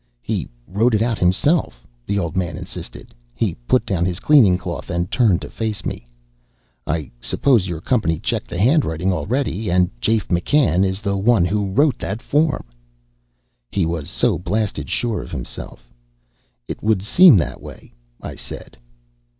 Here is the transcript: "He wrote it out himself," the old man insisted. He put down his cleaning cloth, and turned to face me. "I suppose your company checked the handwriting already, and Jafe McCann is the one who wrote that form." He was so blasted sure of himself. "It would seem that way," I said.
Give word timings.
"He 0.23 0.47
wrote 0.65 0.95
it 0.95 1.03
out 1.03 1.19
himself," 1.19 1.85
the 2.07 2.17
old 2.17 2.35
man 2.35 2.57
insisted. 2.57 3.13
He 3.35 3.53
put 3.67 3.85
down 3.85 4.03
his 4.03 4.19
cleaning 4.19 4.57
cloth, 4.57 4.89
and 4.89 5.11
turned 5.11 5.43
to 5.43 5.49
face 5.51 5.85
me. 5.85 6.07
"I 6.87 7.11
suppose 7.21 7.67
your 7.67 7.81
company 7.81 8.17
checked 8.17 8.47
the 8.47 8.57
handwriting 8.57 9.13
already, 9.13 9.69
and 9.69 9.91
Jafe 10.01 10.29
McCann 10.29 10.83
is 10.83 11.01
the 11.01 11.17
one 11.17 11.45
who 11.45 11.69
wrote 11.69 11.99
that 11.99 12.19
form." 12.19 12.63
He 13.69 13.85
was 13.85 14.09
so 14.09 14.39
blasted 14.39 14.89
sure 14.89 15.21
of 15.21 15.29
himself. 15.29 15.93
"It 16.67 16.81
would 16.81 17.03
seem 17.03 17.37
that 17.37 17.61
way," 17.61 17.93
I 18.19 18.33
said. 18.37 18.77